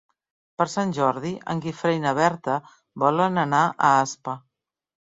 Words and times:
Per 0.61 0.65
Sant 0.75 0.93
Jordi 0.99 1.33
en 1.55 1.61
Guifré 1.67 1.93
i 1.99 2.01
na 2.07 2.15
Berta 2.23 2.57
volen 3.07 3.45
anar 3.47 3.65
a 3.75 3.97
Aspa. 4.07 4.37